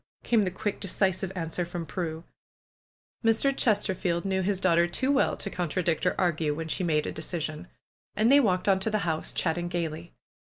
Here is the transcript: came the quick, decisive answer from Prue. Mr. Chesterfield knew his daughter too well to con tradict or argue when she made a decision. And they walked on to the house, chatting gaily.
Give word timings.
came 0.23 0.41
the 0.41 0.49
quick, 0.49 0.79
decisive 0.79 1.31
answer 1.35 1.63
from 1.63 1.85
Prue. 1.85 2.23
Mr. 3.23 3.55
Chesterfield 3.55 4.25
knew 4.25 4.41
his 4.41 4.59
daughter 4.59 4.87
too 4.87 5.11
well 5.11 5.37
to 5.37 5.51
con 5.51 5.69
tradict 5.69 6.07
or 6.07 6.15
argue 6.19 6.55
when 6.55 6.67
she 6.67 6.83
made 6.83 7.05
a 7.05 7.11
decision. 7.11 7.67
And 8.15 8.31
they 8.31 8.39
walked 8.39 8.67
on 8.67 8.79
to 8.79 8.89
the 8.89 9.05
house, 9.05 9.31
chatting 9.31 9.67
gaily. 9.67 10.15